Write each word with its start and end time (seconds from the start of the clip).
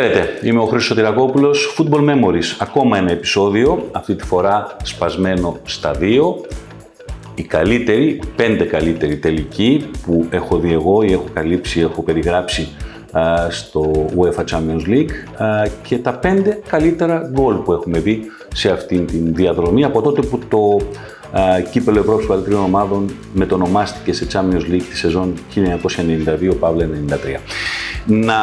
Χαίρετε, 0.00 0.38
είμαι 0.42 0.58
ο 0.58 0.62
Χρήστος 0.62 0.84
Σωτηρακόπουλος, 0.84 1.76
Football 1.78 2.00
Memories, 2.00 2.56
ακόμα 2.58 2.98
ένα 2.98 3.10
επεισόδιο, 3.10 3.88
αυτή 3.92 4.14
τη 4.14 4.24
φορά 4.24 4.76
σπασμένο 4.82 5.58
στα 5.64 5.90
δύο. 5.92 6.40
Η 7.34 7.42
καλύτερη, 7.42 8.20
πέντε 8.36 8.64
καλύτερη 8.64 9.16
τελική 9.16 9.90
που 10.06 10.26
έχω 10.30 10.58
δει 10.58 10.72
εγώ 10.72 11.02
ή 11.02 11.12
έχω 11.12 11.24
καλύψει, 11.32 11.80
έχω 11.80 12.02
περιγράψει 12.02 12.68
στο 13.48 14.06
UEFA 14.16 14.44
Champions 14.44 14.88
League 14.88 15.10
και 15.82 15.98
τα 15.98 16.12
πέντε 16.12 16.60
καλύτερα 16.68 17.30
γκολ 17.32 17.54
που 17.54 17.72
έχουμε 17.72 17.98
δει 17.98 18.20
σε 18.54 18.70
αυτήν 18.70 19.06
την 19.06 19.34
διαδρομή 19.34 19.84
από 19.84 20.02
τότε 20.02 20.22
που 20.22 20.40
το 20.48 20.78
κύπελο 21.70 21.98
Ευρώπης 21.98 22.26
Παλαιτρίων 22.26 22.62
Ομάδων 22.62 23.10
μετονομάστηκε 23.32 24.12
σε 24.12 24.26
Champions 24.32 24.72
League 24.72 24.82
τη 24.90 24.96
σεζόν 24.96 25.34
1992 25.54 26.56
Παύλα 26.60 26.88
93. 27.08 27.40
Να 28.06 28.36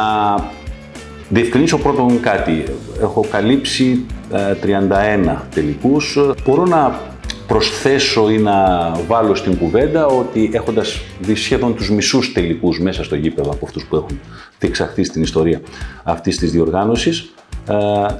διευκρινίσω 1.28 1.78
πρώτον 1.78 2.20
κάτι. 2.20 2.64
Έχω 3.00 3.24
καλύψει 3.30 4.06
31 4.30 5.36
τελικούς. 5.54 6.18
Μπορώ 6.46 6.64
να 6.64 7.00
προσθέσω 7.46 8.30
ή 8.30 8.38
να 8.38 8.90
βάλω 9.06 9.34
στην 9.34 9.58
κουβέντα 9.58 10.06
ότι 10.06 10.50
έχοντας 10.52 11.00
δει 11.20 11.34
σχεδόν 11.34 11.74
τους 11.76 11.90
μισούς 11.90 12.32
τελικούς 12.32 12.80
μέσα 12.80 13.04
στο 13.04 13.16
γήπεδο 13.16 13.50
από 13.50 13.66
αυτούς 13.66 13.84
που 13.84 13.96
έχουν 13.96 14.20
διεξαχθεί 14.58 15.04
στην 15.04 15.22
ιστορία 15.22 15.60
αυτής 16.02 16.36
της 16.38 16.50
διοργάνωσης, 16.50 17.34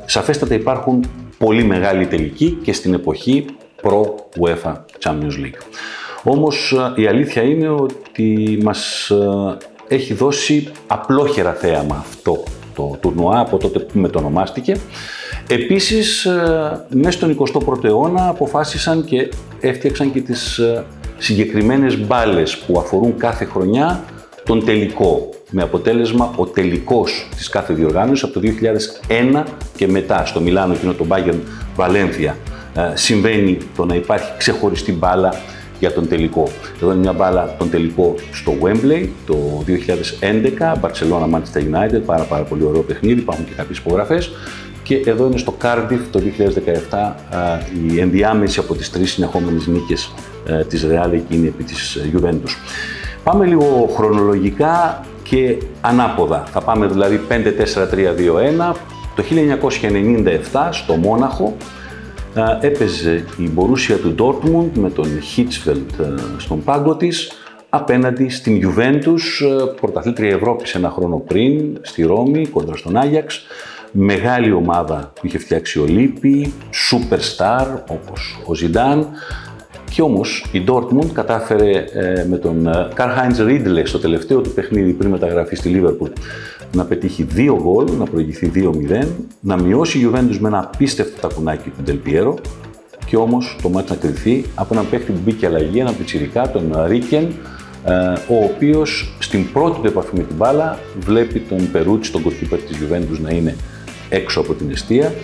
σαφέστατα 0.05 0.55
υπάρχουν 0.55 1.05
πολύ 1.39 1.65
μεγάλοι 1.65 2.07
τελικοί 2.07 2.59
και 2.63 2.73
στην 2.73 2.95
εποχή 2.95 3.45
προ 3.83 4.15
UEFA 4.41 4.73
Champions 5.03 5.45
League. 5.45 5.61
Όμως 6.23 6.75
η 6.95 7.07
αλήθεια 7.07 7.43
είναι 7.43 7.69
ότι 7.69 8.59
μας 8.63 9.13
έχει 9.89 10.15
δώσει 10.15 10.69
απλόχερα 10.87 11.53
θέαμα 11.53 11.97
αυτό 11.99 12.43
το 12.77 12.97
τουρνουά 13.01 13.41
από 13.41 13.57
τότε 13.57 13.79
που 13.79 13.99
μετονομάστηκε. 13.99 14.77
Επίσης, 15.49 16.27
μέσα 16.89 17.11
στον 17.11 17.37
21ο 17.39 17.85
αιώνα 17.85 18.29
αποφάσισαν 18.29 19.05
και 19.05 19.29
έφτιαξαν 19.61 20.13
και 20.13 20.21
τις 20.21 20.61
συγκεκριμένες 21.19 22.07
μπάλες 22.07 22.57
που 22.57 22.79
αφορούν 22.79 23.17
κάθε 23.17 23.45
χρονιά 23.45 24.05
τον 24.45 24.65
τελικό. 24.65 25.29
Με 25.51 25.63
αποτέλεσμα 25.63 26.33
ο 26.37 26.47
τελικός 26.47 27.29
της 27.37 27.49
κάθε 27.49 27.75
διοργάνωσης 27.75 28.25
από 28.25 28.33
το 28.33 28.41
2001 29.41 29.43
και 29.77 29.89
μετά 29.89 30.27
στο 30.27 30.41
Μιλάνο 30.41 30.73
εκείνο 30.73 30.93
το 30.93 31.07
Bayern 31.09 31.39
Valencia 31.77 32.35
ε, 32.75 32.93
συμβαίνει 32.95 33.59
το 33.77 33.85
να 33.85 33.95
υπάρχει 33.95 34.33
ξεχωριστή 34.39 34.93
μπάλα 34.93 35.35
για 35.79 35.93
τον 35.93 36.09
τελικό. 36.09 36.49
Εδώ 36.77 36.91
είναι 36.91 37.01
μια 37.01 37.13
μπάλα 37.13 37.55
τον 37.59 37.71
τελικό 37.71 38.15
στο 38.33 38.53
Wembley 38.63 39.09
το 39.27 39.65
2011, 39.67 40.81
Barcelona 40.81 41.35
Manchester 41.35 41.61
United, 41.61 42.01
πάρα, 42.07 42.23
πάρα 42.23 42.43
πολύ 42.43 42.65
ωραίο 42.65 42.83
παιχνίδι, 42.83 43.21
υπάρχουν 43.21 43.45
και 43.45 43.53
κάποιες 43.57 43.79
υπογραφές. 43.79 44.31
Και 44.83 45.03
εδώ 45.07 45.27
είναι 45.27 45.39
στο 45.39 45.55
Cardiff 45.63 46.01
το 46.11 46.21
2017 46.91 47.13
ε, 47.31 47.93
η 47.93 48.01
ενδιάμεση 48.01 48.59
από 48.61 48.75
τις 48.75 48.91
τρεις 48.91 49.13
συνεχόμενες 49.13 49.67
νίκες 49.67 50.13
ε, 50.47 50.65
της 50.65 50.87
Real 50.91 51.13
εκείνη 51.13 51.47
επί 51.47 51.65
της 51.65 51.99
Juventus. 52.13 52.51
Πάμε 53.25 53.47
λίγο 53.47 53.91
χρονολογικά 53.97 55.05
και 55.23 55.57
ανάποδα. 55.81 56.45
Θα 56.53 56.61
πάμε 56.61 56.87
δηλαδή 56.87 57.21
5-4-3-2-1. 57.29 58.75
Το 59.17 59.23
1997 60.53 60.69
στο 60.71 60.95
Μόναχο 60.95 61.57
έπαιζε 62.61 63.25
η 63.39 63.49
μπορούσια 63.49 63.97
του 63.97 64.15
Dortmund 64.19 64.79
με 64.79 64.91
τον 64.91 65.07
Hitzfeld 65.07 66.01
ε, 66.01 66.05
στον 66.37 66.65
πάγκο 66.65 66.97
της 66.97 67.33
απέναντι 67.69 68.29
στην 68.29 68.61
Juventus, 68.63 69.47
ε, 69.47 69.65
πρωταθλήτρια 69.81 70.35
Ευρώπης 70.35 70.75
ένα 70.75 70.91
χρόνο 70.91 71.17
πριν, 71.17 71.79
στη 71.83 72.03
Ρώμη, 72.03 72.47
κόντρα 72.47 72.77
στον 72.77 72.97
Άγιαξ. 72.97 73.47
Μεγάλη 73.93 74.53
ομάδα 74.53 75.13
που 75.15 75.27
είχε 75.27 75.39
φτιάξει 75.39 75.81
ο 75.81 75.85
Λίπη, 75.85 76.53
superstar 76.91 77.67
όπως 77.89 78.41
ο 78.47 78.55
Ζιντάν. 78.55 79.09
Και 79.91 80.03
όμως 80.03 80.47
η 80.53 80.65
Dortmund 80.69 81.07
κατάφερε 81.13 81.71
ε, 81.93 82.25
με 82.29 82.37
τον 82.37 82.69
Karl-Heinz 82.97 83.39
Riedle 83.39 83.83
στο 83.85 83.99
τελευταίο 83.99 84.41
του 84.41 84.51
παιχνίδι 84.51 84.93
πριν 84.93 85.11
μεταγραφεί 85.11 85.57
στη 85.57 85.81
Liverpool 85.83 86.11
να 86.73 86.85
πετύχει 86.85 87.23
δύο 87.23 87.59
γκολ, 87.63 87.87
να 87.99 88.05
προηγηθεί 88.05 88.51
2-0, 88.55 89.07
να 89.41 89.57
μειώσει 89.63 89.99
η 89.99 90.11
Juventus 90.11 90.37
με 90.39 90.49
ένα 90.49 90.59
απίστευτο 90.59 91.21
τακουνάκι 91.21 91.69
του 91.69 91.83
Ντελπιέρο 91.83 92.35
και 93.07 93.17
όμως 93.17 93.57
το 93.63 93.69
μάτι 93.69 93.91
να 93.91 93.97
κρυθεί 93.97 94.45
από 94.55 94.75
έναν 94.75 94.89
παίχτη 94.91 95.13
που 95.13 95.21
μπήκε 95.25 95.47
αλλαγή, 95.47 95.79
έναν 95.79 95.97
πιτσιρικά, 95.97 96.51
τον 96.51 96.73
Ρίκεν, 96.87 97.35
ε, 97.85 97.93
ο 98.29 98.45
οποίος 98.45 99.17
στην 99.19 99.53
πρώτη 99.53 99.81
του 99.81 99.87
επαφή 99.87 100.17
με 100.17 100.23
την 100.23 100.37
μπάλα 100.37 100.79
βλέπει 100.99 101.41
τον 101.41 101.71
Περούτσι, 101.73 102.13
τον 102.13 102.23
κορκίπερ 102.23 102.59
της 102.59 102.77
Juventus 102.77 103.21
να 103.21 103.31
είναι 103.31 103.57
έξω 104.09 104.41
από 104.41 104.55
την 104.55 104.71
αιστεία. 104.71 105.15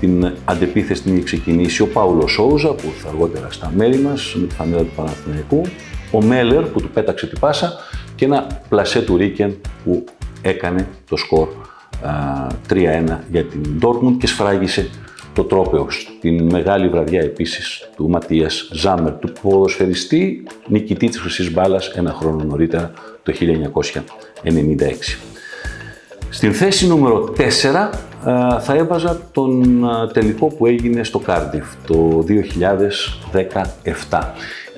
Την 0.00 0.32
αντεπίθεση 0.44 1.02
την 1.02 1.14
είχε 1.14 1.22
ξεκινήσει 1.22 1.82
ο 1.82 1.86
Πάουλο 1.86 2.26
Σόουζα, 2.26 2.68
που 2.68 2.82
ήρθε 2.86 3.08
αργότερα 3.08 3.46
στα 3.50 3.72
μέρη 3.76 3.98
μας 3.98 4.34
με 4.40 4.46
τη 4.46 4.54
φανέλα 4.54 4.82
του 4.82 4.92
Παναθηναϊκού, 4.96 5.62
ο 6.12 6.22
Μέλερ 6.22 6.64
που 6.64 6.80
του 6.80 6.90
πέταξε 6.90 7.26
την 7.26 7.38
πάσα 7.38 7.72
και 8.14 8.24
ένα 8.24 8.46
πλασέ 8.68 9.00
του 9.00 9.16
Ρίκεν 9.16 9.56
που 9.84 10.04
έκανε 10.42 10.88
το 11.08 11.16
σκορ 11.16 11.48
3-1 12.70 13.18
για 13.30 13.44
την 13.44 13.80
Dortmund 13.82 14.16
και 14.18 14.26
σφράγισε 14.26 14.90
το 15.32 15.44
τρόπαιο. 15.44 15.86
Την 16.20 16.50
μεγάλη 16.50 16.88
βραδιά 16.88 17.20
επίσης 17.20 17.90
του 17.96 18.08
Ματίας 18.08 18.70
Ζάμερ, 18.72 19.12
του 19.12 19.32
ποδοσφαιριστή 19.42 20.42
νικητή 20.66 21.08
της 21.08 21.18
Χρυσής 21.18 21.52
Μπάλας 21.52 21.88
ένα 21.88 22.12
χρόνο 22.12 22.44
νωρίτερα, 22.44 22.92
το 23.22 23.32
1996. 23.32 25.18
Στην 26.30 26.52
θέση 26.52 26.86
νούμερο 26.86 27.34
4 27.36 27.90
θα 28.60 28.74
έβαζα 28.74 29.20
τον 29.32 29.84
τελικό 30.12 30.46
που 30.46 30.66
έγινε 30.66 31.04
στο 31.04 31.18
Κάρντιφ 31.18 31.66
το 31.86 32.24
2017. 34.10 34.20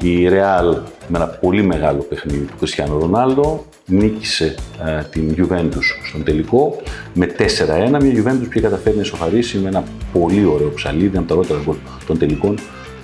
Η 0.00 0.28
Real 0.28 0.76
με 1.08 1.18
ένα 1.18 1.26
πολύ 1.26 1.62
μεγάλο 1.62 2.02
παιχνίδι 2.02 2.44
του 2.44 2.56
Κριστιανού 2.58 2.98
Ρονάλντο 2.98 3.64
νίκησε 3.86 4.54
ε, 4.84 5.02
την 5.02 5.34
Juventus 5.36 5.84
στον 6.08 6.24
τελικό 6.24 6.76
με 7.14 7.26
4-1. 7.38 7.42
Μια 7.88 7.98
Juventus 8.00 8.38
που 8.38 8.48
είχε 8.50 8.60
καταφέρει 8.60 8.96
να 8.96 9.02
ισοφαρίσει 9.02 9.58
με 9.58 9.68
ένα 9.68 9.84
πολύ 10.12 10.44
ωραίο 10.44 10.70
ψαλίδι, 10.74 11.16
από 11.16 11.28
τα 11.28 11.34
ρότερα 11.34 11.60
των 12.06 12.18
τελικών 12.18 12.58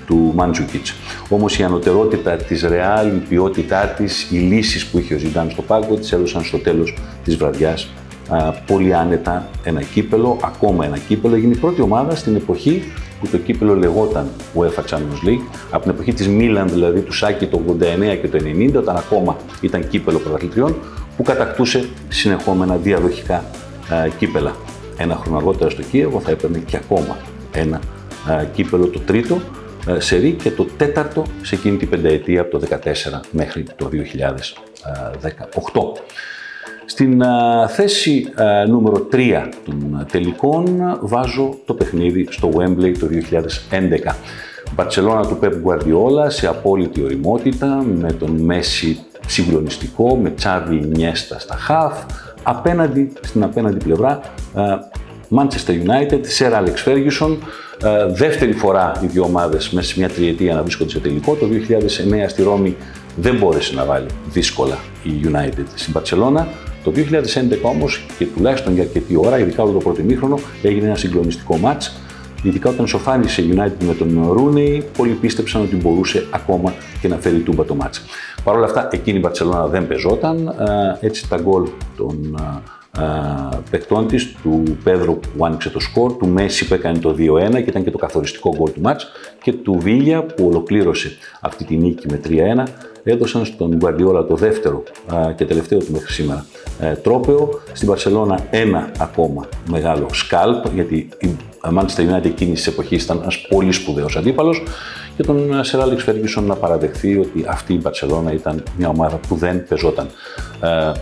του 0.06 0.32
Μάντζουκιτς. 0.34 0.94
Όμως 1.28 1.58
η 1.58 1.62
ανωτερότητα 1.62 2.36
της 2.36 2.64
Real, 2.64 3.06
η 3.06 3.26
ποιότητά 3.28 3.86
της, 3.86 4.30
οι 4.30 4.36
λύσεις 4.36 4.86
που 4.86 4.98
είχε 4.98 5.14
ο 5.14 5.18
Ζιντάν 5.18 5.50
στο 5.50 5.62
πάγκο 5.62 5.94
της 5.94 6.12
έδωσαν 6.12 6.44
στο 6.44 6.58
τέλος 6.58 6.94
της 7.24 7.36
βραδιάς 7.36 7.88
πολύ 8.66 8.94
άνετα 8.94 9.48
ένα 9.64 9.82
κύπελο, 9.82 10.38
ακόμα 10.44 10.84
ένα 10.84 10.98
κύπελο. 10.98 11.34
Έγινε 11.34 11.54
η 11.54 11.58
πρώτη 11.58 11.80
ομάδα 11.80 12.14
στην 12.14 12.36
εποχή 12.36 12.82
που 13.20 13.28
το 13.28 13.38
κύπελο 13.38 13.74
λεγόταν 13.74 14.28
UEFA 14.54 14.84
Champions 14.90 15.28
League, 15.28 15.42
από 15.70 15.82
την 15.82 15.90
εποχή 15.90 16.12
της 16.12 16.28
Μίλαν 16.28 16.68
δηλαδή 16.68 17.00
του 17.00 17.12
Σάκη 17.12 17.46
το 17.46 17.60
89 17.80 18.18
και 18.20 18.28
το 18.28 18.38
90, 18.42 18.74
όταν 18.76 18.96
ακόμα 18.96 19.36
ήταν 19.60 19.88
κύπελο 19.88 20.18
πρωταθλητριών, 20.18 20.76
που 21.16 21.22
κατακτούσε 21.22 21.88
συνεχόμενα 22.08 22.76
διαδοχικά 22.76 23.44
κύπελα. 24.18 24.56
Ένα 24.96 25.14
χρόνο 25.14 25.36
αργότερα 25.36 25.70
στο 25.70 25.82
Κίεβο 25.82 26.20
θα 26.20 26.30
έπαιρνε 26.30 26.58
και 26.58 26.76
ακόμα 26.76 27.16
ένα 27.52 27.80
κύπελο 28.52 28.86
το 28.86 28.98
τρίτο 28.98 29.38
σερί 29.98 30.32
και 30.32 30.50
το 30.50 30.66
τέταρτο 30.76 31.22
σε 31.42 31.54
εκείνη 31.54 31.76
την 31.76 31.88
πενταετία 31.88 32.40
από 32.40 32.58
το 32.58 32.66
2014 32.70 32.76
μέχρι 33.30 33.64
το 33.76 33.88
2018. 33.92 33.96
Στην 36.90 37.22
θέση 37.68 38.24
νούμερο 38.68 39.08
3 39.12 39.48
των 39.64 40.06
τελικών 40.10 40.78
βάζω 41.00 41.58
το 41.64 41.74
παιχνίδι 41.74 42.26
στο 42.30 42.50
Wembley 42.56 42.92
το 42.98 43.08
2011. 44.10 44.14
Μπαρτσελώνα 44.74 45.26
του 45.26 45.38
Pep 45.42 45.52
Guardiola 45.52 46.26
σε 46.26 46.46
απόλυτη 46.46 47.02
οριμότητα, 47.02 47.84
με 48.00 48.12
τον 48.12 48.30
Μέση 48.30 48.98
συγκλονιστικό, 49.26 50.16
με 50.16 50.30
Τσάβι 50.30 50.76
Νιέστα 50.76 51.38
στα 51.38 51.54
χαφ, 51.54 51.94
απέναντι, 52.42 53.12
στην 53.20 53.42
απέναντι 53.42 53.84
πλευρά 53.84 54.20
Manchester 55.30 55.72
United, 55.86 56.20
Sir 56.38 56.52
Alex 56.52 56.74
Ferguson, 56.84 57.36
δεύτερη 58.08 58.52
φορά 58.52 58.92
οι 59.02 59.06
δύο 59.06 59.22
ομάδες 59.22 59.70
μέσα 59.70 59.88
σε 59.88 59.98
μια 59.98 60.08
τριετία 60.08 60.54
να 60.54 60.62
βρίσκονται 60.62 60.90
σε 60.90 60.98
τελικό. 60.98 61.34
Το 61.34 61.46
2009 61.46 62.28
στη 62.28 62.42
Ρώμη 62.42 62.76
δεν 63.16 63.36
μπόρεσε 63.36 63.74
να 63.74 63.84
βάλει 63.84 64.06
δύσκολα 64.30 64.78
η 65.02 65.10
United 65.24 65.64
στην 65.74 65.94
Barcelona. 65.96 66.44
Το 66.84 66.92
2011 66.94 67.58
όμως 67.62 68.06
και 68.18 68.26
τουλάχιστον 68.26 68.74
για 68.74 68.82
αρκετή 68.82 69.16
ώρα, 69.16 69.38
ειδικά 69.38 69.62
όλο 69.62 69.72
το 69.72 69.78
πρώτο 69.78 70.00
ημίχρονο, 70.00 70.38
έγινε 70.62 70.86
ένα 70.86 70.96
συγκλονιστικό 70.96 71.56
μάτς. 71.56 72.00
Ειδικά 72.42 72.70
όταν 72.70 72.86
σοφάνισε 72.86 73.42
η 73.42 73.48
United 73.54 73.84
με 73.86 73.94
τον 73.94 74.32
Rooney, 74.36 74.82
πολλοί 74.96 75.12
πίστεψαν 75.12 75.62
ότι 75.62 75.76
μπορούσε 75.76 76.26
ακόμα 76.30 76.74
και 77.00 77.08
να 77.08 77.16
φέρει 77.16 77.38
τούμπα 77.38 77.64
το 77.64 77.74
μάτς. 77.74 78.04
Παρ' 78.44 78.56
όλα 78.56 78.64
αυτά, 78.64 78.88
εκείνη 78.92 79.16
η 79.16 79.20
Μπαρσελόνα 79.22 79.66
δεν 79.66 79.86
πεζόταν. 79.86 80.54
Έτσι, 81.00 81.28
τα 81.28 81.36
γκολ 81.36 81.68
των 81.96 82.36
παιχτών 83.70 84.06
της, 84.06 84.34
του 84.42 84.62
Πέδρο 84.84 85.12
που 85.12 85.44
άνοιξε 85.46 85.70
το 85.70 85.80
σκορ, 85.80 86.12
του 86.12 86.26
Μέση 86.26 86.66
που 86.66 86.74
έκανε 86.74 86.98
το 86.98 87.10
2-1 87.10 87.16
και 87.52 87.58
ήταν 87.58 87.84
και 87.84 87.90
το 87.90 87.98
καθοριστικό 87.98 88.54
γκολ 88.56 88.72
του 88.72 88.80
μάτς 88.80 89.06
και 89.42 89.52
του 89.52 89.78
Βίλια 89.80 90.22
που 90.22 90.46
ολοκλήρωσε 90.46 91.16
αυτή 91.40 91.64
τη 91.64 91.76
νίκη 91.76 92.06
με 92.10 92.20
3-1 92.28 92.68
έδωσαν 93.02 93.44
στον 93.44 93.76
Γκουαρδιόλα 93.76 94.24
το 94.24 94.34
δεύτερο 94.34 94.82
και 95.36 95.44
τελευταίο 95.44 95.78
του 95.78 95.92
μέχρι 95.92 96.12
σήμερα 96.12 96.46
ε, 96.80 96.92
τρόπεο. 96.92 97.60
Στην 97.72 97.88
Παρσελώνα 97.88 98.46
ένα 98.50 98.90
ακόμα 98.98 99.48
μεγάλο 99.70 100.06
σκάλπ, 100.12 100.64
γιατί 100.74 101.08
η 101.18 101.36
Manchester 101.74 102.00
United 102.00 102.24
εκείνης 102.24 102.62
της 102.62 102.66
εποχής 102.66 103.04
ήταν 103.04 103.18
ένας 103.22 103.46
πολύ 103.48 103.72
σπουδαίος 103.72 104.16
αντίπαλος. 104.16 104.62
Και 105.16 105.22
τον 105.22 105.64
Σερ 105.64 105.80
Άλεξ 105.80 106.02
Φέργισον 106.02 106.44
να 106.44 106.54
παραδεχθεί 106.54 107.18
ότι 107.18 107.44
αυτή 107.48 107.72
η 107.72 107.78
Μπαρσελόνα 107.82 108.32
ήταν 108.32 108.62
μια 108.76 108.88
ομάδα 108.88 109.20
που 109.28 109.34
δεν 109.34 109.66
πεζόταν. 109.68 110.06
Ε, 110.60 110.92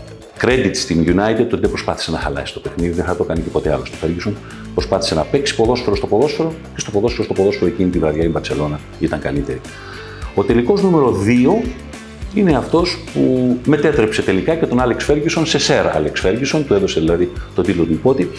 credit 0.41 0.71
στην 0.73 1.05
United 1.05 1.41
ότι 1.41 1.61
δεν 1.61 1.71
προσπάθησε 1.71 2.11
να 2.11 2.19
χαλάσει 2.19 2.55
το 2.55 2.61
παιχνίδι, 2.61 2.93
δεν 2.93 3.05
θα 3.05 3.17
το 3.17 3.25
κάνει 3.25 3.41
και 3.41 3.51
ποτέ 3.51 3.73
άλλο 3.73 3.85
στο 3.85 3.97
Ferguson. 4.03 4.33
Προσπάθησε 4.75 5.15
να 5.15 5.23
παίξει 5.23 5.57
ποδόσφαιρο 5.57 5.97
στο 5.97 6.07
ποδόσφαιρο 6.07 6.53
και 6.75 6.81
στο 6.81 6.91
ποδόσφαιρο 6.91 7.25
στο 7.25 7.35
ποδόσφαιρο 7.35 7.67
εκείνη 7.67 7.91
τη 7.91 7.99
βραδιά 7.99 8.25
η 8.25 8.29
Μπαρσελόνα 8.29 8.81
ήταν 9.01 9.21
καλύτερη. 9.21 9.61
Ο 10.35 10.43
τελικός 10.43 10.83
νούμερο 10.83 11.15
2 11.63 11.67
είναι 12.35 12.57
αυτός 12.57 12.99
που 13.13 13.57
μετέτρεψε 13.67 14.23
τελικά 14.23 14.55
και 14.55 14.67
τον 14.67 14.81
Άλεξ 14.81 15.05
Φέργισον 15.05 15.47
σε 15.47 15.59
Σερ 15.59 15.97
Άλεξ 15.97 16.21
Φέργισον, 16.21 16.67
του 16.67 16.75
έδωσε 16.75 17.01
δηλαδή 17.01 17.33
το 17.55 17.63
τίτλο 17.63 17.85
του 17.85 17.93
υπότη. 17.93 18.31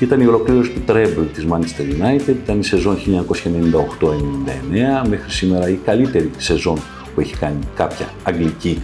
Ήταν 0.00 0.20
η 0.20 0.26
ολοκλήρωση 0.26 0.70
του 0.70 0.82
treble 0.88 1.26
της 1.34 1.46
Manchester 1.50 1.82
United, 1.82 2.28
ήταν 2.28 2.58
η 2.58 2.64
σεζόν 2.64 2.98
1998-99, 5.04 5.08
μέχρι 5.08 5.30
σήμερα 5.30 5.68
η 5.68 5.78
καλύτερη 5.84 6.30
σεζόν 6.36 6.78
που 7.14 7.20
έχει 7.20 7.36
κάνει 7.36 7.58
κάποια 7.76 8.06
αγγλική 8.22 8.82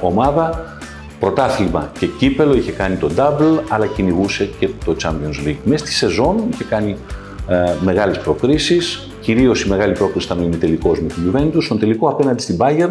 ομάδα. 0.00 0.78
Πρωτάθλημα 1.20 1.92
και 1.98 2.06
κύπελο, 2.06 2.54
είχε 2.56 2.72
κάνει 2.72 2.96
το 2.96 3.10
double, 3.16 3.62
αλλά 3.68 3.86
κυνηγούσε 3.86 4.50
και 4.58 4.68
το 4.84 4.96
Champions 5.02 5.48
League. 5.48 5.56
Μέσα 5.64 5.84
στη 5.84 5.94
σεζόν 5.94 6.44
είχε 6.52 6.64
κάνει 6.64 6.96
ε, 7.48 7.74
μεγάλες 7.80 8.18
προκρίσεις, 8.18 9.08
κυρίως 9.20 9.62
η 9.62 9.68
μεγάλη 9.68 9.92
πρόκληση 9.92 10.26
ήταν 10.26 10.38
ο 10.38 10.42
ημιτελικός 10.42 11.00
με 11.00 11.08
την 11.08 11.32
Juventus, 11.32 11.62
στον 11.62 11.78
τελικό 11.78 12.08
απέναντι 12.08 12.42
στην 12.42 12.56
Bayern, 12.58 12.90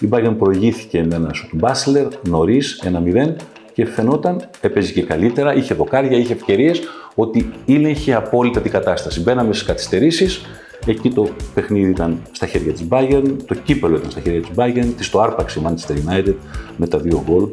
η 0.00 0.08
Bayern 0.10 0.34
προηγήθηκε 0.38 1.04
με 1.08 1.14
ένα 1.14 1.30
του 1.30 1.56
Μπάσλερ 1.56 2.06
νωρίς 2.28 2.82
1-0 3.26 3.34
και 3.72 3.86
φαινόταν, 3.86 4.48
έπαιζε 4.60 4.92
και 4.92 5.02
καλύτερα, 5.02 5.54
είχε 5.54 5.74
δοκάρια, 5.74 6.18
είχε 6.18 6.32
ευκαιρίες, 6.32 6.80
ότι 7.14 7.50
είχε 7.64 8.14
απόλυτα 8.14 8.60
την 8.60 8.70
κατάσταση. 8.70 9.20
Μπαίναμε 9.20 9.52
στις 9.52 9.66
καθυστερήσεις, 9.66 10.40
εκεί 10.86 11.10
το 11.10 11.28
παιχνίδι 11.54 11.90
ήταν 11.90 12.18
στα 12.32 12.46
χέρια 12.46 12.72
της 12.72 12.86
Bayern, 12.90 13.36
το 13.46 13.54
κύπελο 13.54 13.96
ήταν 13.96 14.10
στα 14.10 14.20
χέρια 14.20 14.40
της 14.40 14.50
Bayern, 14.56 14.92
της 14.96 15.10
το 15.10 15.20
άρπαξε 15.20 15.58
η 15.58 15.62
Manchester 15.66 15.92
United 15.92 16.34
με 16.76 16.86
τα 16.86 16.98
δύο 16.98 17.24
γκολ. 17.26 17.48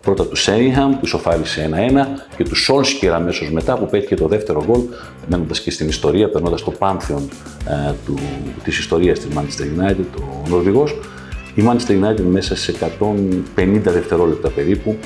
Πρώτα 0.00 0.26
του 0.26 0.36
Σέιχαμ 0.36 0.90
που 0.90 1.04
ισοφάρισε 1.04 1.70
1-1 1.72 2.26
και 2.36 2.44
τους 2.44 2.58
Σόλσκερ 2.58 3.12
αμέσως 3.12 3.50
μετά 3.50 3.78
που 3.78 3.86
πέτυχε 3.86 4.14
το 4.14 4.26
δεύτερο 4.26 4.64
γκολ, 4.66 4.80
μένοντα 5.28 5.54
και 5.62 5.70
στην 5.70 5.88
ιστορία, 5.88 6.28
περνώντας 6.28 6.62
το 6.62 6.70
πάνθεον 6.70 7.28
ε, 7.68 7.92
της 8.64 8.78
ιστορίας 8.78 9.18
της 9.18 9.28
Manchester 9.34 9.80
United, 9.80 10.20
ο 10.44 10.48
Νορβηγός. 10.48 10.94
Η 11.54 11.62
Manchester 11.66 11.90
United 11.90 12.24
μέσα 12.30 12.56
σε 12.56 12.74
150 13.56 13.80
δευτερόλεπτα 13.82 14.48
περίπου 14.48 14.96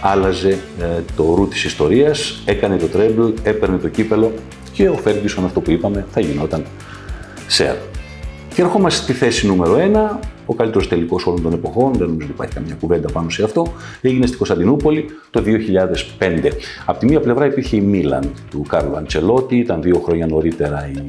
άλλαζε 0.00 0.58
ε, 0.80 0.84
το 1.16 1.34
ρου 1.34 1.48
της 1.48 1.64
ιστορίας, 1.64 2.42
έκανε 2.44 2.76
το 2.76 2.86
τρέμπλ, 2.86 3.28
έπαιρνε 3.42 3.78
το 3.78 3.88
κύπελο 3.88 4.32
και 4.72 4.88
ο 4.88 4.98
Ferguson 5.04 5.42
αυτό 5.44 5.60
που 5.60 5.70
είπαμε 5.70 6.06
θα 6.10 6.20
γινόταν 6.20 6.64
σερ. 7.46 7.76
Και 8.56 8.62
ερχόμαστε 8.62 9.02
στη 9.02 9.12
θέση 9.12 9.46
νούμερο 9.46 9.76
1, 10.14 10.18
ο 10.46 10.54
καλύτερος 10.54 10.88
τελικός 10.88 11.26
όλων 11.26 11.42
των 11.42 11.52
εποχών, 11.52 11.92
δεν 11.92 12.06
νομίζω 12.06 12.26
ότι 12.26 12.34
υπάρχει 12.34 12.54
καμιά 12.54 12.74
κουβέντα 12.80 13.12
πάνω 13.12 13.30
σε 13.30 13.44
αυτό. 13.44 13.66
Έγινε 14.00 14.26
στη 14.26 14.36
Κωνσταντινούπολη 14.36 15.06
το 15.30 15.42
2005. 16.18 16.50
Από 16.86 16.98
τη 16.98 17.06
μία 17.06 17.20
πλευρά 17.20 17.46
υπήρχε 17.46 17.76
η 17.76 17.80
Μίλαν 17.80 18.32
του 18.50 18.64
Κάρλου 18.68 18.96
Αντσελότη, 18.96 19.56
ήταν 19.56 19.82
δύο 19.82 19.98
χρόνια 19.98 20.26
νωρίτερα 20.26 20.90
η 20.94 21.04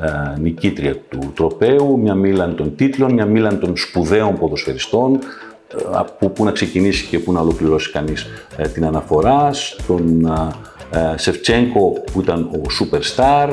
ε, 0.00 0.38
νικήτρια 0.40 0.96
του 0.96 1.32
τροπέου, 1.34 1.98
μια 1.98 2.14
Μίλαν 2.14 2.56
των 2.56 2.74
τίτλων, 2.76 3.12
μια 3.12 3.26
Μίλαν 3.26 3.60
των 3.60 3.76
σπουδαίων 3.76 4.38
ποδοσφαιριστών, 4.38 5.14
ε, 5.14 6.00
που, 6.18 6.32
που 6.32 6.44
να 6.44 6.50
ξεκινήσει 6.50 7.06
και 7.06 7.18
που 7.18 7.32
να 7.32 7.40
ολοκληρώσει 7.40 7.90
κανείς 7.90 8.26
ε, 8.56 8.68
την 8.68 8.84
αναφορά, 8.84 9.52
στον 9.52 10.30
ε, 10.90 11.14
Σεφτσένκο 11.16 12.02
που 12.12 12.20
ήταν 12.20 12.42
ο 12.42 12.60
superstar, 12.80 13.48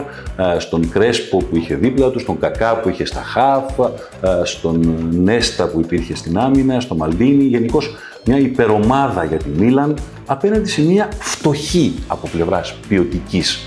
ε, 0.56 0.60
στον 0.60 0.90
Κρέσπο 0.90 1.38
που 1.38 1.56
είχε 1.56 1.76
δίπλα 1.76 2.10
του, 2.10 2.20
στον 2.20 2.40
Κακά 2.40 2.80
που 2.80 2.90
είχε 2.90 3.06
στα 3.06 3.22
χαφ, 3.22 3.80
ε, 4.22 4.46
στον 4.46 5.10
Νέστα 5.12 5.68
που 5.68 5.80
υπήρχε 5.80 6.16
στην 6.16 6.38
άμυνα, 6.38 6.80
στον 6.80 6.98
Μαλντίνη, 6.98 7.44
γενικώς 7.44 7.96
μια 8.26 8.38
υπερομάδα 8.38 9.24
για 9.24 9.38
τη 9.38 9.50
Μίλαν 9.50 9.98
απέναντι 10.26 10.70
σε 10.70 10.82
μια 10.82 11.10
φτωχή 11.20 11.94
από 12.08 12.28
πλευράς 12.28 12.76
ποιοτικής 12.88 13.60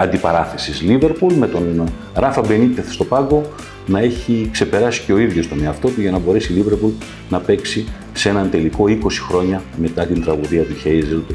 αντιπαράθεσης 0.00 0.80
Λίβερπουλ 0.80 1.34
με 1.34 1.46
τον 1.46 1.92
Ράφα 2.14 2.40
Μπενίτεθ 2.40 2.92
στο 2.92 3.04
πάγκο 3.04 3.42
να 3.86 4.00
έχει 4.00 4.48
ξεπεράσει 4.52 5.02
και 5.06 5.12
ο 5.12 5.18
ίδιος 5.18 5.48
τον 5.48 5.64
εαυτό 5.64 5.88
του 5.88 6.00
για 6.00 6.10
να 6.10 6.18
μπορέσει 6.18 6.52
η 6.52 6.56
Λίβερπουλ 6.56 6.90
να 7.28 7.38
παίξει 7.38 7.86
σε 8.16 8.28
έναν 8.28 8.50
τελικό 8.50 8.84
20 8.88 8.94
χρόνια 9.28 9.62
μετά 9.76 10.06
την 10.06 10.22
τραγουδία 10.22 10.62
του 10.62 10.74
Χέιζελ 10.74 11.20
το 11.28 11.34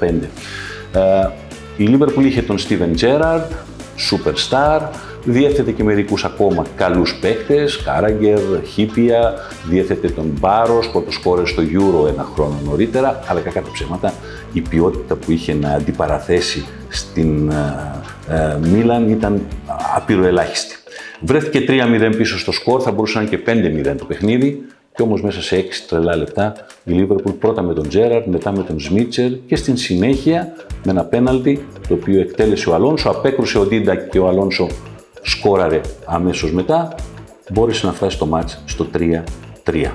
1985. 0.00 0.02
Ε, 0.92 1.28
η 1.76 1.84
Λίβερπουλ 1.84 2.24
είχε 2.24 2.42
τον 2.42 2.58
Στίβεν 2.58 2.94
Τζέραρντ, 2.94 3.50
superstar, 4.10 4.80
διέθετε 5.24 5.72
και 5.72 5.84
μερικούς 5.84 6.24
ακόμα 6.24 6.66
καλούς 6.76 7.18
παίκτες, 7.20 7.82
Κάραγκερ, 7.82 8.38
Χίπια, 8.64 9.34
διέθετε 9.68 10.08
τον 10.08 10.32
Μπάρος, 10.40 10.90
πρωτοσκόρε 10.90 11.46
στο 11.46 11.62
Euro 11.62 12.08
ένα 12.08 12.28
χρόνο 12.34 12.60
νωρίτερα, 12.64 13.22
αλλά 13.26 13.40
κακά 13.40 13.62
τα 13.62 13.70
ψέματα 13.72 14.14
η 14.52 14.60
ποιότητα 14.60 15.14
που 15.14 15.30
είχε 15.30 15.54
να 15.54 15.70
αντιπαραθέσει 15.70 16.64
στην 16.88 17.50
ε, 17.50 18.34
ε, 18.34 18.58
Μίλαν 18.68 19.10
ήταν 19.10 19.46
απειροελάχιστη. 19.96 20.74
Βρέθηκε 21.20 21.64
3-0 21.68 22.14
πίσω 22.16 22.38
στο 22.38 22.52
σκορ, 22.52 22.80
θα 22.84 22.92
μπορούσε 22.92 23.18
να 23.18 23.24
είναι 23.24 23.36
και 23.36 23.92
5-0 23.92 23.94
το 23.98 24.04
παιχνίδι. 24.04 24.66
Και 24.94 25.02
όμως 25.02 25.22
μέσα 25.22 25.42
σε 25.42 25.56
6 25.56 25.62
τρελά 25.88 26.16
λεπτά 26.16 26.52
η 26.84 26.92
Λίβερπουλ 26.92 27.32
πρώτα 27.32 27.62
με 27.62 27.74
τον 27.74 27.88
Τζέραρντ, 27.88 28.26
μετά 28.26 28.52
με 28.52 28.62
τον 28.62 28.80
Σμίτσερ 28.80 29.30
και 29.46 29.56
στην 29.56 29.76
συνέχεια 29.76 30.52
με 30.84 30.90
ένα 30.90 31.04
πέναλτι 31.04 31.66
το 31.88 31.94
οποίο 31.94 32.20
εκτέλεσε 32.20 32.70
ο 32.70 32.74
Αλόνσο. 32.74 33.10
Απέκρουσε 33.10 33.58
ο 33.58 33.66
Ντίντα 33.66 33.96
και 33.96 34.18
ο 34.18 34.28
Αλόνσο 34.28 34.68
σκόραρε 35.22 35.80
αμέσως 36.04 36.52
μετά. 36.52 36.94
Μπόρεσε 37.52 37.86
να 37.86 37.92
φτάσει 37.92 38.18
το 38.18 38.26
μάτς 38.26 38.62
στο 38.66 38.86
3-3. 39.64 39.90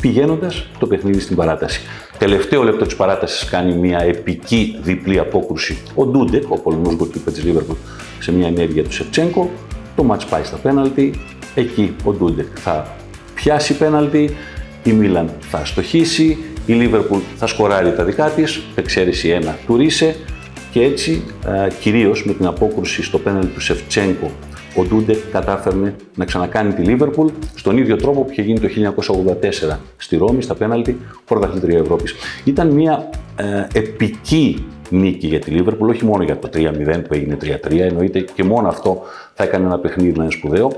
Πηγαίνοντας 0.00 0.66
το 0.78 0.86
παιχνίδι 0.86 1.20
στην 1.20 1.36
παράταση. 1.36 1.80
Τελευταίο 2.18 2.62
λεπτό 2.62 2.84
της 2.84 2.96
παράτασης 2.96 3.48
κάνει 3.48 3.74
μια 3.74 3.98
επική 3.98 4.78
διπλή 4.82 5.18
απόκρουση 5.18 5.78
ο 5.94 6.06
Ντούντεκ, 6.06 6.50
ο 6.50 6.58
Πολωνό 6.58 6.94
γκολκίπερ 6.94 7.32
της 7.32 7.44
Λίβερπουλ, 7.44 7.76
σε 8.20 8.32
μια 8.32 8.46
ενέργεια 8.46 8.84
του 8.84 8.92
Σεφτσέγκο. 8.92 9.50
Το 9.96 10.02
μάτς 10.02 10.26
πάει 10.26 10.42
στα 10.42 10.56
πέναλτι. 10.56 11.14
Εκεί 11.54 11.94
ο 12.04 12.12
Ντούντεκ 12.12 12.46
θα 12.54 12.96
πιάσει 13.42 13.76
πέναλτι, 13.76 14.36
η 14.84 14.92
Μίλαν 14.92 15.30
θα 15.40 15.64
στοχίσει, 15.64 16.38
η 16.66 16.72
Λίβερπουλ 16.72 17.18
θα 17.36 17.46
σκοράρει 17.46 17.92
τα 17.92 18.04
δικά 18.04 18.28
της, 18.28 18.60
εξαίρεση 18.74 19.28
ένα 19.28 19.58
του 19.66 19.76
Ρίσε 19.76 20.16
και 20.70 20.82
έτσι 20.82 21.22
κυρίως 21.80 22.24
με 22.24 22.32
την 22.32 22.46
απόκρουση 22.46 23.02
στο 23.02 23.18
πέναλτι 23.18 23.46
του 23.46 23.60
Σεφτσέγκο 23.60 24.30
ο 24.76 24.84
Ντούντεκ 24.84 25.18
κατάφερνε 25.32 25.94
να 26.14 26.24
ξανακάνει 26.24 26.72
τη 26.72 26.82
Λίβερπουλ 26.82 27.28
στον 27.54 27.76
ίδιο 27.76 27.96
τρόπο 27.96 28.22
που 28.22 28.30
είχε 28.30 28.42
γίνει 28.42 28.60
το 28.60 28.68
1984 29.72 29.76
στη 29.96 30.16
Ρώμη, 30.16 30.42
στα 30.42 30.54
πέναλτι, 30.54 30.98
πρωταθλήτρια 31.24 31.78
Ευρώπης. 31.78 32.14
Ήταν 32.44 32.68
μια 32.68 33.10
ε, 33.36 33.66
επική 33.78 34.66
νίκη 34.90 35.26
για 35.26 35.38
τη 35.38 35.50
Λίβερπουλ, 35.50 35.88
όχι 35.88 36.04
μόνο 36.04 36.22
για 36.22 36.38
το 36.38 36.48
3-0 36.54 37.02
που 37.08 37.14
έγινε 37.14 37.36
3-3, 37.42 37.78
εννοείται 37.78 38.20
και 38.20 38.44
μόνο 38.44 38.68
αυτό 38.68 39.02
θα 39.34 39.44
έκανε 39.44 39.64
ένα 39.64 39.78
παιχνίδι 39.78 40.16
να 40.16 40.22
είναι 40.22 40.32
σπουδαίο. 40.32 40.72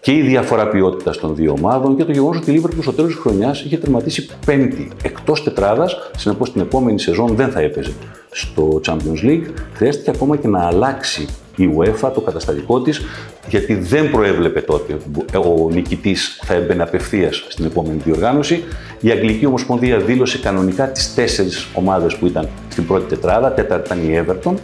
Και 0.00 0.12
η 0.12 0.20
διαφορά 0.20 0.68
ποιότητας 0.68 1.18
των 1.18 1.34
δύο 1.34 1.54
ομάδων 1.58 1.96
και 1.96 2.04
το 2.04 2.12
γεγονός 2.12 2.36
ότι 2.36 2.50
η 2.50 2.54
Λίβερπουλ 2.54 2.80
στο 2.80 2.92
τέλος 2.92 3.12
της 3.12 3.20
χρονιάς 3.20 3.62
είχε 3.62 3.76
τερματίσει 3.76 4.28
πέμπτη 4.46 4.90
εκτός 5.02 5.42
τετράδας, 5.42 5.96
συνεπώς 6.16 6.52
την 6.52 6.60
επόμενη 6.60 7.00
σεζόν 7.00 7.34
δεν 7.34 7.50
θα 7.50 7.60
έπαιζε 7.60 7.92
στο 8.30 8.80
Champions 8.86 9.24
League. 9.24 9.46
Χρειάστηκε 9.74 10.10
ακόμα 10.10 10.36
και 10.36 10.48
να 10.48 10.66
αλλάξει 10.66 11.28
η 11.56 11.70
UEFA 11.78 12.10
το 12.14 12.20
καταστατικό 12.20 12.80
της, 12.80 13.00
γιατί 13.48 13.74
δεν 13.74 14.10
προέβλεπε 14.10 14.60
τότε 14.60 14.96
ο 15.38 15.70
νικητής 15.70 16.40
θα 16.44 16.54
έμπαινε 16.54 16.82
απευθείας 16.82 17.44
στην 17.48 17.64
επόμενη 17.64 18.00
διοργάνωση. 18.04 18.64
Η 19.00 19.10
Αγγλική 19.10 19.46
Ομοσπονδία 19.46 19.98
δήλωσε 19.98 20.38
κανονικά 20.38 20.88
τις 20.88 21.14
τέσσερις 21.14 21.66
ομάδες 21.74 22.16
που 22.16 22.26
ήταν 22.26 22.48
στην 22.68 22.86
πρώτη 22.86 23.08
τετράδα. 23.08 23.52
Τέταρτη 23.52 23.92
ήταν 23.92 24.08
η 24.08 24.24
Everton. 24.26 24.54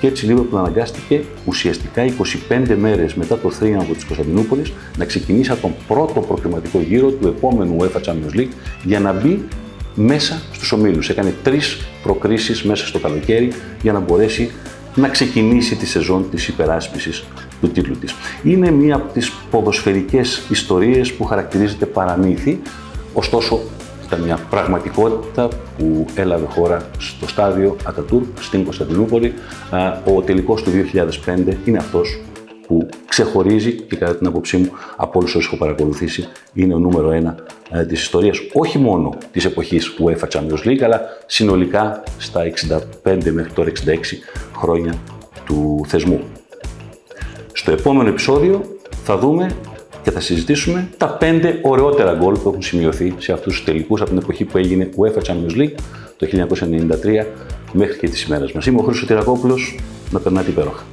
Και 0.00 0.06
έτσι 0.06 0.24
η 0.24 0.28
Λίβερπουλ 0.28 0.58
αναγκάστηκε 0.58 1.22
ουσιαστικά 1.44 2.04
25 2.48 2.76
μέρες 2.76 3.14
μετά 3.14 3.38
το 3.38 3.50
θρίαμβο 3.50 3.92
της 3.92 4.04
Κωνσταντινούπολης 4.04 4.72
να 4.96 5.04
ξεκινήσει 5.04 5.50
από 5.50 5.60
τον 5.60 5.74
πρώτο 5.88 6.20
προκριματικό 6.20 6.80
γύρο 6.80 7.10
του 7.10 7.26
επόμενου 7.26 7.76
UEFA 7.80 8.00
Champions 8.00 8.36
League 8.38 8.52
για 8.82 9.00
να 9.00 9.12
μπει 9.12 9.44
μέσα 9.94 10.42
στους 10.52 10.72
ομίλους. 10.72 11.08
Έκανε 11.08 11.34
τρεις 11.42 11.78
προκρίσεις 12.02 12.62
μέσα 12.62 12.86
στο 12.86 12.98
καλοκαίρι 12.98 13.52
για 13.82 13.92
να 13.92 14.00
μπορέσει 14.00 14.50
να 14.94 15.08
ξεκινήσει 15.08 15.76
τη 15.76 15.86
σεζόν 15.86 16.30
της 16.30 16.48
υπεράσπισης 16.48 17.24
του 17.60 17.68
τίτλου 17.68 17.98
της. 17.98 18.14
Είναι 18.42 18.70
μία 18.70 18.94
από 18.94 19.12
τις 19.12 19.32
ποδοσφαιρικές 19.50 20.42
ιστορίες 20.50 21.12
που 21.12 21.24
χαρακτηρίζεται 21.24 21.86
παραμύθι, 21.86 22.60
ωστόσο 23.12 23.60
ήταν 24.10 24.24
μια 24.24 24.38
πραγματικότητα 24.50 25.48
που 25.78 26.06
έλαβε 26.14 26.46
χώρα 26.46 26.90
στο 26.98 27.28
στάδιο 27.28 27.76
Ατατούρ 27.84 28.22
στην 28.40 28.64
Κωνσταντινούπολη. 28.64 29.34
Ο 30.16 30.22
τελικός 30.22 30.62
του 30.62 30.70
2005 31.26 31.54
είναι 31.64 31.78
αυτός 31.78 32.20
που 32.66 32.88
ξεχωρίζει 33.06 33.72
και 33.72 33.96
κατά 33.96 34.16
την 34.16 34.26
άποψή 34.26 34.56
μου 34.56 34.70
από 34.96 35.18
όλους 35.18 35.34
όσους 35.34 35.46
έχω 35.46 35.56
παρακολουθήσει 35.56 36.28
είναι 36.52 36.74
ο 36.74 36.78
νούμερο 36.78 37.10
ένα 37.10 37.34
ε, 37.70 37.84
της 37.84 38.00
ιστορίας 38.00 38.38
όχι 38.52 38.78
μόνο 38.78 39.14
της 39.32 39.44
εποχής 39.44 39.94
UEFA 39.98 40.28
Champions 40.28 40.68
League 40.68 40.82
αλλά 40.82 41.00
συνολικά 41.26 42.02
στα 42.18 42.42
65 43.04 43.30
μέχρι 43.32 43.52
τώρα 43.52 43.70
66 43.86 43.96
χρόνια 44.56 44.94
του 45.44 45.84
θεσμού. 45.86 46.20
Στο 47.52 47.72
επόμενο 47.72 48.08
επεισόδιο 48.08 48.62
θα 49.04 49.18
δούμε 49.18 49.50
και 50.02 50.10
θα 50.10 50.20
συζητήσουμε 50.20 50.88
τα 50.96 51.08
πέντε 51.08 51.58
ωραιότερα 51.62 52.14
γκολ 52.14 52.38
που 52.38 52.48
έχουν 52.48 52.62
σημειωθεί 52.62 53.14
σε 53.18 53.32
αυτούς 53.32 53.54
τους 53.54 53.64
τελικούς 53.64 54.00
από 54.00 54.10
την 54.10 54.18
εποχή 54.18 54.44
που 54.44 54.58
έγινε 54.58 54.88
UEFA 54.96 55.22
Champions 55.22 55.56
League 55.56 55.74
το 56.16 56.26
1993 56.26 57.26
μέχρι 57.72 57.98
και 57.98 58.08
τις 58.08 58.22
ημέρες 58.22 58.52
μας. 58.52 58.66
Είμαι 58.66 58.80
ο 58.80 58.82
Χρήστος 58.82 59.06
Τυρακόπουλος, 59.06 59.78
να 60.10 60.18
περνάτε 60.18 60.50
υπέροχα. 60.50 60.84